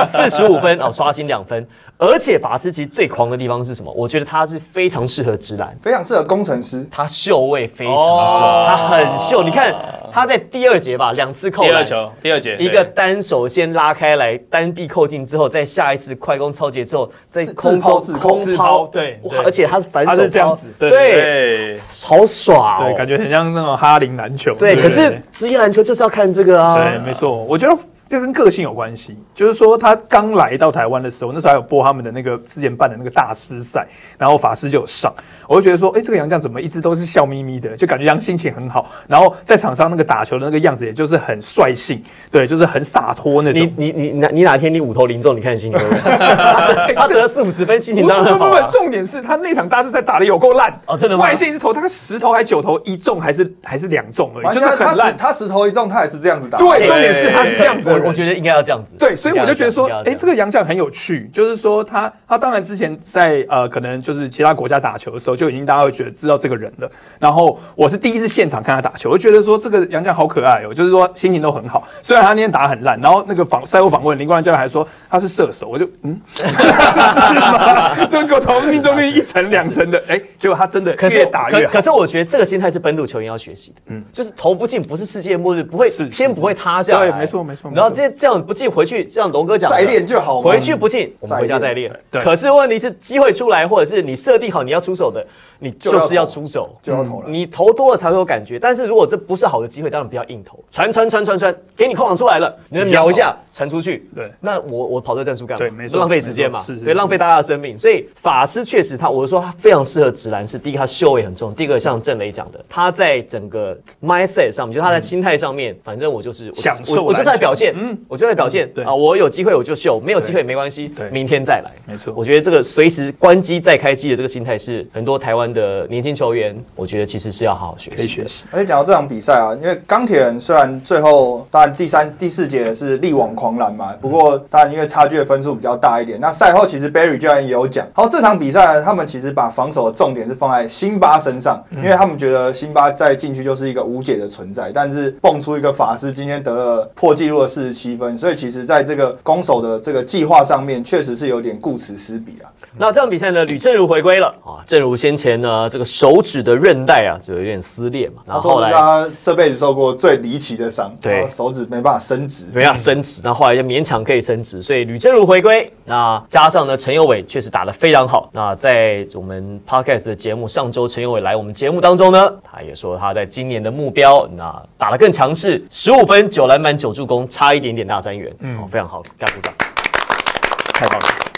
[0.08, 1.68] 四十五分哦，刷新两分。
[1.98, 3.92] 而且法师其实最狂的地方是什么？
[3.92, 5.78] 我觉得他是非常适合直男。
[5.82, 6.88] 非常适合工程师。
[6.90, 9.44] 他秀位非常重，哦他很秀。
[9.44, 9.76] 你看
[10.12, 20.56] 他在第二节吧，两次扣篮，第二球，第二节一个单手先拉开来，单臂扣进之后，再下一次快攻超节之后，在自空抛自空抛，对而且他是反手他是这样抛。
[20.56, 20.90] 子对。
[20.90, 24.54] 对，好爽哦，对，感觉很像那种哈林篮球。
[24.56, 24.76] 对。
[24.82, 29.18] 可是职业篮球就是要看这个啊，对，没错，我觉得这跟个性有关系。
[29.34, 35.14] 就是说，他刚来到台湾的时候，那时候还有播他们的那个之前办的那个大师赛，然后法师就有上，
[35.48, 43.92] 我就觉得说，哎、这个杨将怎么一直都是笑眯眯的，就感觉杨心情很好，然后在场上那个打球的那个样子，也就是很率性，对，就是很洒脱那种你。
[43.92, 48.72] 你你哪你哪天你五投零中，你看心情会不会他得了四五十分，心情不当然不不不。
[48.72, 55.18] 重点是他那场大师赛打的有够烂哦真的吗外线一直投，他十投还九投一中还是还是两中而已，就是他很烂。
[55.18, 56.58] 他十投一中，他也是这样子打。
[56.58, 58.94] 对，重点是他是这样子，我我觉得应该要这样子。
[58.98, 66.90] 对，所以我就觉得说，哎、这个杨将很有趣，就是说他他当然之前在呃，可能就是其他国家打球的时候，就已经大家会觉得知道这个人了。
[67.20, 71.84] 然后我是第一次现场看他打球，我就觉得说这个杨绛好可爱哦，就是说心情都很好。
[72.02, 77.96] 虽然他那天打得很烂，然后那个访赛后访问林冠伦教练还说他是射手，我就嗯， 是吗？
[78.10, 81.82] 这个投命中率一成两成的，哎、结果他真的越打越好可可。
[81.82, 91.92] 是我觉得这个心态是本土球员要学习的，嗯，就是投不进不是世界末日，不会是是天不会塌下来，对没错没错然后这这样不进回去，像龙哥讲，再练就好嘛回去不进，我们回家再练。
[92.10, 95.26] 对可是问题是机会出来，或者是你设定好你要出手的，
[95.64, 97.30] 你就是要出手，就要投了。
[97.30, 98.58] 你投多了才会有感觉。
[98.58, 104.10] 但是如果这不是好的机会，当然不要硬投，传传传传传，给你空档出来了，你就瞄一下传出去。
[104.16, 105.60] 对那我我跑这战术干嘛？
[105.60, 107.78] 对没错浪费时间嘛是是对，浪费大家的生命。
[107.78, 121.72] 所以法师确实他，我说他非常适合直男，是第一个他秀也很重，第一个像郑雷讲的，他在整个 mindset 上面，就是他在心态上面，反正我就是我享受我我就是在表现，嗯，我就在表现对啊，我有机会我就秀，没有机会对没关系对，明天再来。
[121.86, 127.98] 没错我觉得这个随时关机再开机的这个心态是很多台湾的年轻球员，我觉得其实是要好好学习。
[127.98, 136.20] 可以学习，而且讲到这场比赛啊，因为为钢铁人虽然最后当然第三、第四节是力挽狂澜嘛，不过当然因为差距的分数比较大一点。
[136.20, 152.52] 那赛后其实 Barry 教练也有讲，好这场比赛呢他们其实把防守的重点是放在辛巴身上，因为他们觉得辛巴在禁区就是一个无解的存在，但是蹦出一个法师今天得了破纪录的四十七分，所以其实在这个攻守的这个计划上面，确实是有点顾此失彼啊。
[152.78, 168.30] 那这场比赛呢，吕正如回归了啊，正如先前呢这个手指的韧带啊就有点撕裂嘛，然他说后后来他这辈子受过最离奇的伤，对手指没办法伸直，没办法伸直，那后来就勉强可以伸直，所以吕正如回归，那加上呢陈佑伟确实打得非常好。
[168.32, 179.71] 那在我们 podcast 的节目上周陈佑伟来我们节目当中呢，他也说他在今年的目标，那打得更强势，十五分九篮板九助攻，差一点点大三元，嗯，哦，非常好，干鼓掌。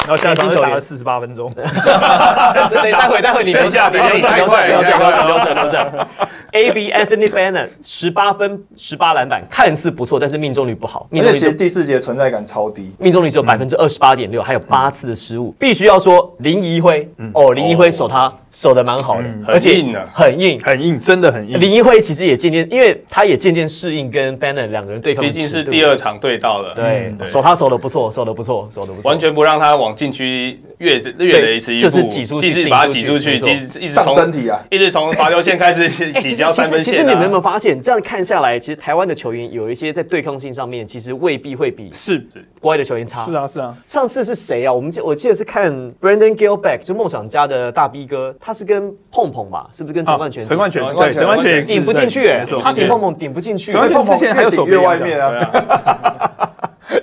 [0.06, 0.70] 然后现在进球员。
[0.70, 6.08] 打了四十八分钟， 对，待会待会你留下，不要留着太快留着太快留着留着留着。
[6.54, 12.92] A B Anthony Bennett 十八分十八篮板，看似不错，但是命中率不好，命中率第四节存在感超低。
[13.00, 15.54] 命中率只有百分之二十八点六，还有八次的失误。
[15.60, 20.10] 必须要说林怡辉，哦，林怡辉守他守的蛮好的，而且很硬啊。
[20.14, 20.60] 很硬。
[20.62, 21.60] 很硬，真的很硬。
[21.60, 25.32] 林怡辉其实也渐渐，因为他也渐渐适应跟 Bennett 两个人对抗毕。
[25.32, 27.26] 竟是第二场对到了，对，对。
[27.26, 34.64] 守他守的不错，守的不错，守的不错，完全不让他往禁区越越雷池一步，就是挤出去一直把他挤出去，一直一直从身体啊。
[34.70, 37.42] 一直从罚球线开始 哎，挤掉其实其三分线实其实你们有没有啊。
[37.42, 42.24] 发现，这样看下来，其实台湾的球员有一些在对抗性上面，其实未必会比是
[42.60, 43.24] 国外的球员差。
[43.24, 44.74] 是啊是啊，上次是谁啊？
[44.74, 49.70] 我们记我记得是看 Brandon Gilback，就梦想家的大 B 哥，他是跟碰碰吧？
[49.74, 50.44] 是不是跟陈冠泉？
[50.44, 52.28] 陈冠泉陈冠泉对陈冠泉顶不进去、
[52.62, 56.13] 他顶碰碰顶不进去、陈冠泉之前还有手越外面啊，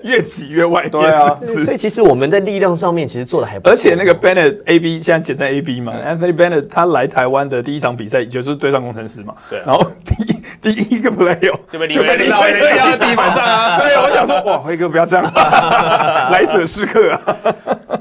[0.05, 1.35] 越挤越外面，对啊。
[1.37, 3.73] 是所以其实我们在力量上面其实做的还不错。
[3.73, 9.65] 而且那个 Bennett A B 现在简称 A B 嘛，Anthony Bennett 他来台湾的第一场比赛就是对上工程师嘛，对啊。
[9.67, 10.37] 然后第一
[10.73, 15.25] 第一个 player 就被李维雷到对压在地板上啊，对，我想说哇，辉哥不要这样，
[16.31, 17.37] 来者是客啊，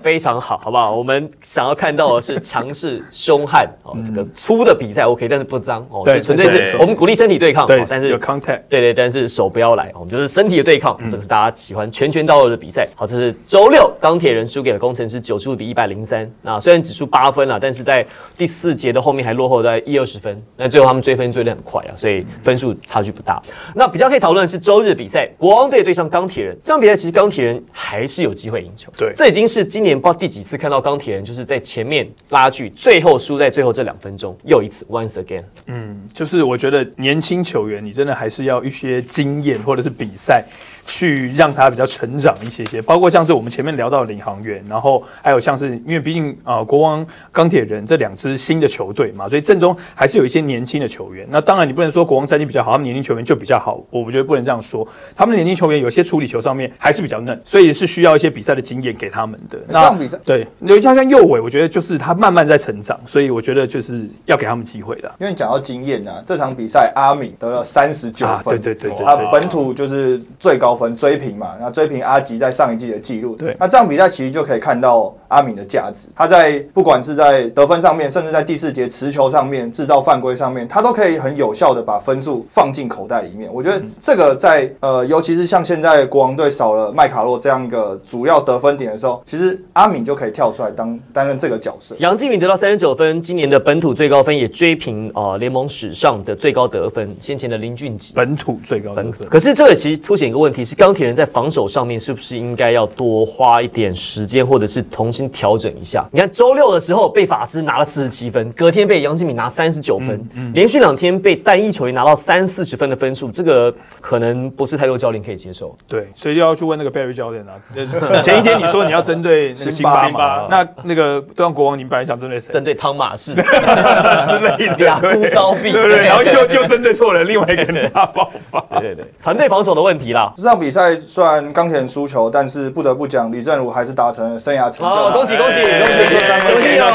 [0.02, 0.96] 非常好，好不好？
[0.96, 8.62] 我们想要看到的是强势、凶悍哦，这个粗的比赛 OK，但是不脏哦，对就纯粹是我们鼓励身体对抗，对哦，但是有 contact。
[8.70, 12.88] 对对，但是手不要来，我们就是身体的对抗，这个是大家喜欢拳拳到肉的比赛。
[12.96, 16.30] 好，这是周六钢铁人输给了工程师九十五比一百零三。
[16.42, 18.06] 那虽然只输八分了，但是在
[18.38, 20.42] 第四节的后面还落后在一二十分。
[20.56, 23.42] 那最后他们追分追得很快啊，所以分数差距不大。
[23.76, 26.58] 那比较可以讨论的是周日比赛，国王队对上钢铁人。
[26.64, 28.92] 这场比赛其实钢铁人还是有机会赢球。
[28.98, 35.44] 对这已经是今年不知道第几次看到钢铁人就是在前面拉锯，最后输在最后这两分钟，又一次 once again。
[35.68, 40.44] 嗯就是我觉得年轻球员，你真的还是要一些经验或者是比赛，
[40.86, 42.82] 去让他比较成长一些些。
[42.82, 51.28] 包括像是我们前面聊到的领航员，然后还有像是因为毕竟啊、国王、钢铁人这两支新的球队嘛，所以阵中还是有一些年轻的球员。
[51.30, 54.88] 那当然你不能说国王战绩比较好，他们年轻球员就比较好，我觉得不能这样说。
[55.16, 59.60] 他们的年轻球员有些处理球上面还是比较嫩，所以是需要一些比赛的经验给他们的。
[59.82, 65.12] 这样比赛对，有一像像右伟，我觉得就是他慢慢在成长，所以我觉得就是要给他们机会的。
[65.20, 69.16] 因为讲到经验啊，这场比赛阿敏得了三十九啊，分，对对对对他。
[69.32, 73.36] 本土就是最高分追平嘛，那追平阿吉在上一季的记录。
[73.36, 76.08] 对那这场比赛其实就可以看到阿敏的价值。
[76.16, 83.50] 他在不管是在得分上面，甚至在第四节持球上面、制造犯规上面，他都可以很有效的把分数放进口袋里面。
[83.54, 91.96] 我觉得这个在呃，尤其是像现在国王队少了麦卡洛这样一个主要得分点的时候，其实阿敏就可以跳出来当担任这个角色。
[92.00, 98.12] 杨敬敏得到三十九分，今年的本土最高分也追平呃联盟史上的最高得分，先前的林俊杰。
[98.14, 99.26] 本土最高得分。
[99.30, 106.06] 可是这个其实凸显一个问题，是钢铁人在防守上面是不是应该要多花一点时间，或者是重新调整一下？
[106.12, 110.22] 你看周六的时候被法师拿了四十七分，隔天被杨敬敏拿三十九分，
[110.54, 115.74] 连续两天被单一球员拿到三四十分的分数，这个可能不是太多教练可以接受。
[115.88, 117.54] 对，所以就要去问那个 Barry 教练啊。
[118.02, 122.52] 呃 前一天你说你要针对那个辛巴嘛，那那个对上国王，你本来想针对谁？
[122.52, 126.06] 针对汤马士 之类的，俩对枯燥病对不对？
[126.06, 128.60] 然后又又针对错了，另外一个人大爆发。
[128.80, 130.32] 对对对，团队防守的问题啦。
[130.38, 134.86] 这场比赛虽然钢铁人输球，但是不得不讲，李正儒还是达成了生涯成就。
[134.86, 136.86] 哦，恭喜恭喜哎恭喜恭喜恭喜哦，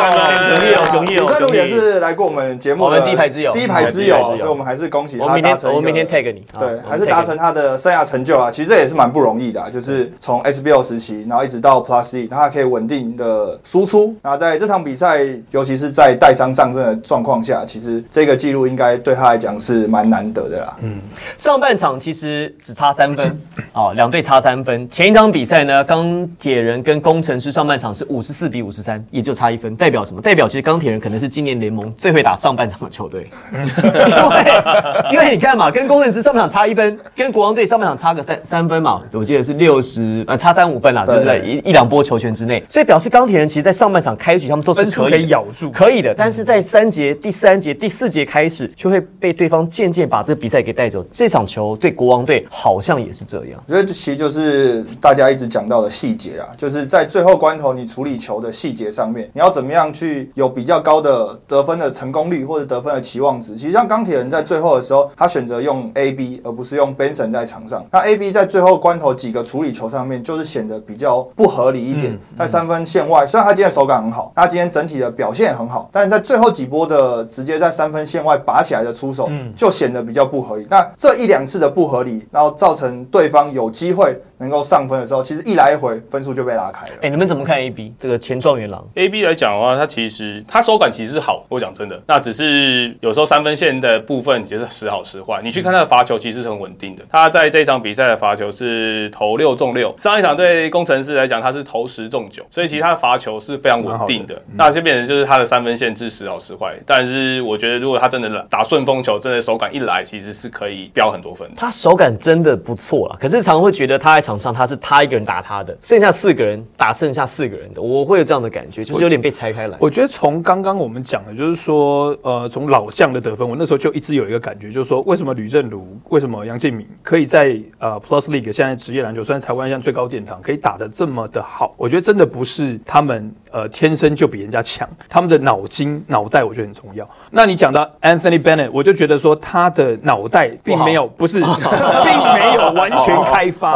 [0.48, 5.70] 容易哦，容易哦，李正儒也是来过我们节目的我们第一排之友第一排之友友，所以我们还是恭喜他达成。
[5.70, 7.34] 我们明天 tag 你，对，好还是达成。
[7.36, 8.50] 他的生涯成就啊！
[8.50, 14.14] 其实这也是蛮不容易的啊、就是从 SBL 时期，然后一直到 Plus E，他可以稳定的输出。
[14.22, 20.76] 那在这场比赛，尤其是在带伤上阵的状况下，其实这个记录应该对他来讲是蛮难得的啦。
[20.82, 21.00] 嗯，
[21.36, 23.36] 上半场其实只差三分
[23.74, 24.88] 哦，两队差三分。
[24.88, 30.22] 前一场比赛呢，钢铁人跟工程师上半场是五十四比五十三，也就差一分，代表什么？
[30.22, 33.58] 代表其实钢铁人可能是今年联盟最会打上半场的球队，因
[34.30, 51.04] 为因为你看嘛，跟工程师上半场差一分，跟国王队上半场差个三三分嘛，我记得是六十呃差三五分啦，就是在一一两波球权之内，所以表示钢铁人其实，在上半场开局他们都是可以可以咬住可以的，但是在三节、第三节、第四节开始，就会被对方渐渐把这个比赛给带走。
[51.12, 53.62] 这场球对国王队好像也是这样。
[53.66, 63.54] 我觉得这其实就是大家一直讲到的细节啊，就是在最后关头你处理球的细节上面，你要怎么样去有比较高的得分的成功率或者得分的期望值。
[63.54, 80.66] 其实像钢铁人在最后的时候，他选择用 A B 而不是用 Benson 在场上，那 A B 在最后关头几个处理球上面就是显得比较不合理一点，在三分线外，虽然他今天手感很好，他今天整体的表现也很好，但是在最后几波的直接在三分线外拔起来的出手，就显得比较不合理。
[80.70, 86.92] 那这一两次的不合理，然后造成对方有机会能够上分的时候，其实一来一回分数就被拉开了。
[87.02, 95.40] 哎、你们怎么看 AB 这个前状元郎？A B 来讲的话，他其实他手感其实是好，我讲真的，那只是有时候三分线的部分其实时好时坏。
[95.42, 97.02] 你去看他的罚球，其实是很稳定的。
[97.10, 104.40] 他在这场比赛的罚球是投六中六，上一场对工程师来讲他是投十中九，所以其实他的罚球是非常稳定的。
[104.56, 106.74] 那就变成就是他的三分线是时好时坏。
[106.86, 111.54] 但是我觉得如果他真的打顺风球，真的手感一来，其实是可以飙很多分的。
[111.56, 119.76] 他手感真的不错啊，可是常常会觉得他在场上他是他一个人打他的，剩下四个人打剩下四个人的，我会有这样的感觉，就是有点被拆开来。
[119.78, 131.74] 我觉得从刚刚我们讲的，就是说，呃，从老将的得分，我那时候就一直有一个感觉，就是说，为什么吕正如，为什么杨建敏可以在呃 Plus League 现在职业篮球算是台湾现在最高殿堂，可以打得这么的好？
[131.76, 137.06] 我觉得真的不是他们呃天生就比人家强，他们的脑筋脑袋我觉得很重要。
[137.30, 143.72] 那你讲到 Anthony Bennett，我就觉得说他的脑袋并没有不是，并没有完全开发，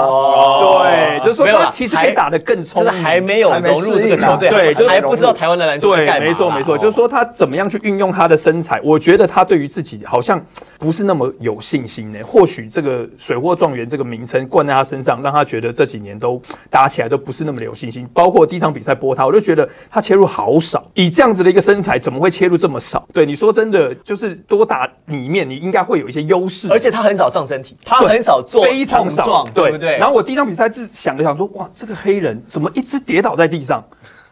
[0.82, 10.45] 对，就是说他其实可以打得更聪明，就是还没有融入这个球队，对就是还不知道台湾的篮球对没错没错，哦就是说他怎么样去运用他的身材，我觉得他对于自己好像
[10.78, 12.18] 不是那么有信心呢。
[12.24, 18.09] 或许这个水货状元这个名称冠在他身上，让他觉得这几年都打起来都不是那么的有信心。
[18.12, 23.07] 包括第一场比赛播他，我就觉得他切入好少，以这样子的一个身材，怎么会切入这么少？
[23.12, 29.97] 对，你说真的，就是多打里面，你应该会有一些优势，而且他很少上身体，他很少做非常少，对不对？
[29.99, 33.83] 然后我第一场比赛是想了想说，哇，这个黑人怎么一直跌倒在地上？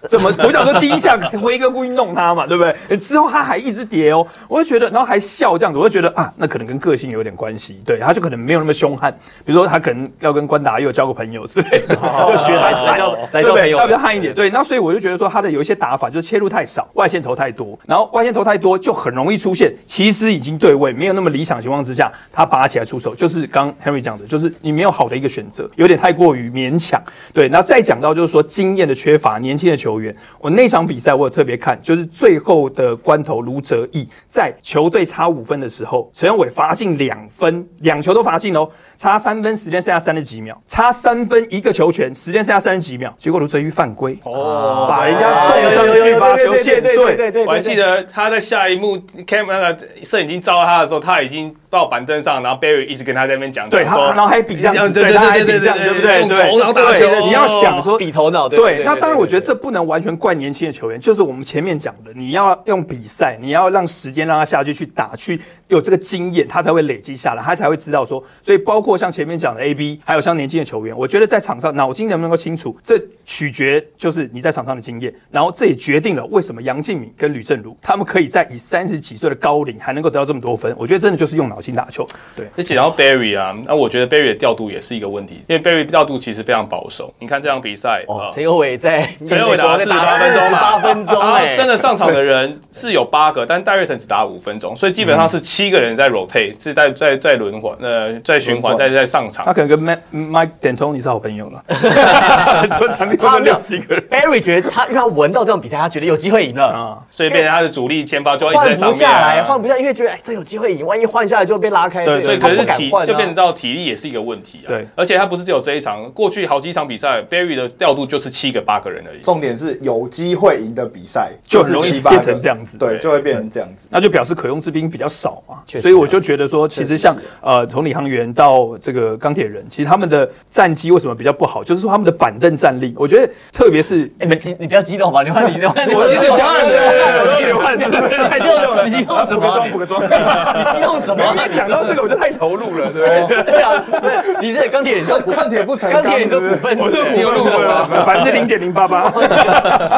[0.11, 0.32] 怎么？
[0.38, 2.96] 我想说第一下辉哥故意弄他嘛，对不对？
[2.96, 9.11] 之后他还一直跌哦，我就觉得，然后还笑这样子，我就觉得啊，那可能跟个性有点关系，对，他就可能没有那么凶悍，
[9.44, 11.94] 比如说他可能要跟关达又交个朋友之类的，
[12.30, 13.42] 就学他来交来？
[13.42, 14.50] 交朋友要比较悍一点，对。
[14.50, 27.02] 那所以我就觉得说他的有一些打法就是切入太少，外线投太多，然后外线投太多就很容易出现，其实已经对位，没有那么理想情况之下，他拔起来出手，就是刚 Henry 讲的，就是你没有好的一个选择，有点太过于勉强。
[27.34, 56.20] 对，那再讲到就是说经验的缺乏，年轻的球员，我那场比赛我有特别看，就是最后的关头，卢哲义在球队差五分的时候，陈永伟罚进两分，两球都罚进哦，差三分，时间剩下三十几秒，差三分一个球权，时间剩下三十几秒，结果卢哲义犯规，哦把人家送上去罚球线，对对对对，我还记得他在下一幕 cam 那个摄影机照他的时候，他已经到板凳上，然后 Barry 一直跟他在那边讲，对，然后还比这样子，对对他还对对比这样，对不对？
[56.20, 82.46] 用对，头脑打球，你要想说比头脑，对对，那当然，我觉得这不能完全怪年轻的球员，就是我们前面讲的，你要用比赛，你要让时间让他下去去打，去有这个经验，他才会累积下来，他才会知道说，所以包括像前面讲的 A B，还有像年轻的球员，我觉得在场上脑筋能不能够清楚，这取决就是你在场上的经验，然后这也决定了为什么杨敬敏跟吕正如他们可以在以三十几岁的高龄还能够得到这么多分，我觉得真的就是用脑筋打球，对。
[82.56, 87.12] 而且然后 Barry 啊，那我觉得 Barry 的调度也是一个问题，因为 Barry 调度其实非常保守。
[87.18, 91.20] 你看这场比赛，哦，呃陈友伟在陈友伟打了四十八分钟嘛，八分钟
[91.56, 99.52] 真的上场的人是有八个，但戴瑞腾只打五分钟，所以基本上是七个人在 rotate，是在在在轮换，呃，在循环，在在上场他。
[99.52, 101.64] 可能跟 Mike Mike D'Antoni 是好朋友了，
[102.78, 106.66] 做场地都他没有六七个人 Barry 觉得他，因为他闻到这种比赛，他觉得有机会赢了。
[106.66, 106.98] 啊。
[107.10, 109.46] 所以变成他的主力前发就要一直在换上面、不下来，啊。
[109.46, 114.68] 换不下，因为觉得哎，这有机会赢，万一换下就被拉开，对所以他不可是体敢换啊就变成到体力也是一个问题啊。
[114.68, 119.20] 对，而且他不是只有这一场，过去好几场比赛，Barry 的调度就是七个八个人而已。
[119.20, 123.86] 重点是有机会赢的比赛，就很容易变成这样子对，就会变成这样子。
[123.90, 138.16] 那就表示可用之兵比较少嘛，所以我就觉得说，其实像呃从领航员到这个钢铁人，其实他们的战绩为什么比较不好，就是说他们的板凳战力，我觉得特别是哎，你你你不要激动嘛，你换你，你换你，我是讲我流汗是不是？
[138.28, 140.26] 太激动了，你激动什么补个妆，补个妆。
[140.57, 141.24] 你激动什么？
[141.37, 143.43] 一讲到这个我就太投入了，对不对？
[143.45, 146.51] 对啊，对，你是钢铁看看铁不成钢，钢铁人是不是？
[146.51, 149.12] 是股份，我是是补个入了，百分之零点零八八，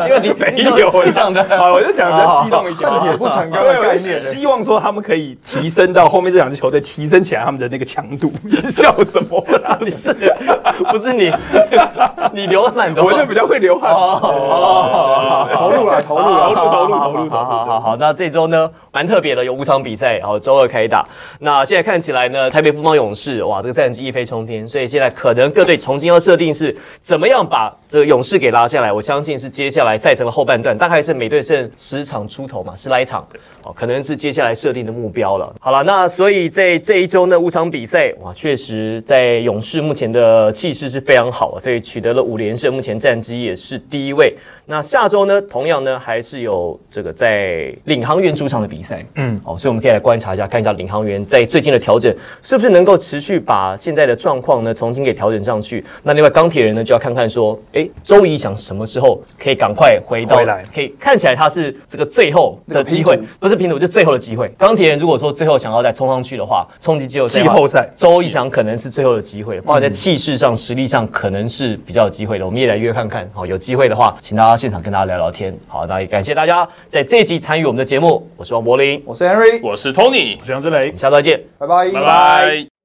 [0.06, 2.90] 因为你没有你讲的 啊，我就讲得比较激动一点。
[2.90, 3.98] 看铁不成钢对，我就的概念。
[3.98, 8.32] 希望说他们可以提升到后面这两支球队提升起来他们的那个强度。
[8.68, 9.76] 笑什么啦？
[9.78, 10.12] 不是
[10.90, 11.32] 不是你，
[12.32, 13.92] 你流汗的，我就比较会流汗。
[13.92, 17.80] 哦，投入了，投入了，投入投入投入投好好好。
[17.80, 21.04] 好，那这周呢蛮特别的，有五场比赛，然后周二开打。
[21.40, 28.92] 那现在看起来呢，台北富邦勇士哇，这个战绩一飞冲天，所以现在可能各队重新要设定是怎么样把这个勇士给拉下来。
[28.92, 33.26] 我相信是接下来赛程的后半段，大概是每队剩十场出头嘛，十来场，
[33.62, 35.54] 哦，可能是接下来设定的目标了。
[35.60, 44.34] 好了，那所以在这一周呢，五场比赛哇，确实在勇士目前的气势是非常好啊，所以取得了五连胜，目前战绩也是第一位。
[44.66, 55.84] 那下周呢，同样呢还是有这个在领航员主场的比赛，嗯，哦，所以我们可以来观察一下，看一下领航员在最近的调整是不是能够持续把现在的状况呢重新给调整上去。
[56.02, 64.48] 那另外钢铁人呢就要看看说，哎，周怡想什么时候可以赶快回到，回来可以看起来他是这个最后的机会不是拼图，是最后的机会。
[64.58, 72.46] 钢铁人如果说最后想要再冲上去的话，冲击季后赛，季后赛周一想可能是最后的机会，包括在气势上、实力上可能是比较有机会的。
[72.46, 75.54] 我们也来约看看，好，有机会的话，请大家现场跟大家聊聊天。
[75.66, 81.07] 好，那也感谢大家在这一集参与我们的节目，我是王柏林，我是 Henry，我是 Tony，许阳之雷我们。
[81.08, 81.42] 下周再见。
[81.58, 82.77] 拜拜，拜拜。